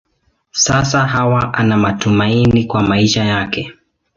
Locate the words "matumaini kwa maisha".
1.77-3.23